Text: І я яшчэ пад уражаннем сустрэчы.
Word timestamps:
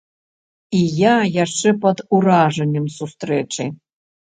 І 0.77 0.79
я 1.01 1.11
яшчэ 1.43 1.75
пад 1.85 2.03
уражаннем 2.21 2.93
сустрэчы. 2.99 3.73